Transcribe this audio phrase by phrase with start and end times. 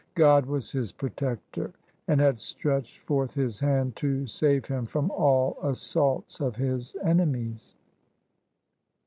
[0.15, 1.71] God was his protector
[2.07, 7.75] and had stretched forth His hand to save him from all assaults of his enemies.